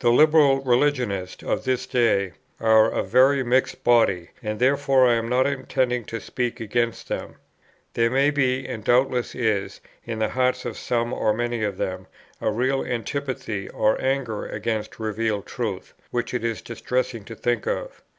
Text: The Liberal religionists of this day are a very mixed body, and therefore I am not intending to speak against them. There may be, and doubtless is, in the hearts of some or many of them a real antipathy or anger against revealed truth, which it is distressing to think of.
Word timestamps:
The 0.00 0.10
Liberal 0.12 0.60
religionists 0.60 1.42
of 1.42 1.64
this 1.64 1.86
day 1.86 2.32
are 2.60 2.90
a 2.92 3.02
very 3.02 3.42
mixed 3.42 3.82
body, 3.82 4.28
and 4.42 4.58
therefore 4.60 5.06
I 5.08 5.14
am 5.14 5.26
not 5.26 5.46
intending 5.46 6.04
to 6.04 6.20
speak 6.20 6.60
against 6.60 7.08
them. 7.08 7.36
There 7.94 8.10
may 8.10 8.30
be, 8.30 8.68
and 8.68 8.84
doubtless 8.84 9.34
is, 9.34 9.80
in 10.04 10.18
the 10.18 10.28
hearts 10.28 10.66
of 10.66 10.76
some 10.76 11.14
or 11.14 11.32
many 11.32 11.62
of 11.64 11.78
them 11.78 12.08
a 12.42 12.52
real 12.52 12.84
antipathy 12.84 13.70
or 13.70 13.98
anger 14.02 14.44
against 14.44 14.98
revealed 15.00 15.46
truth, 15.46 15.94
which 16.10 16.34
it 16.34 16.44
is 16.44 16.60
distressing 16.60 17.24
to 17.24 17.34
think 17.34 17.66
of. 17.66 18.02